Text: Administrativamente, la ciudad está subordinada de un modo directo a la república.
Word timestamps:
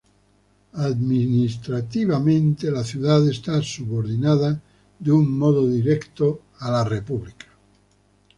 Administrativamente, 0.79 2.71
la 2.71 2.83
ciudad 2.83 3.29
está 3.29 3.61
subordinada 3.61 4.59
de 4.97 5.11
un 5.11 5.31
modo 5.37 5.67
directo 5.69 6.41
a 6.57 6.71
la 6.71 6.83
república. 6.83 7.45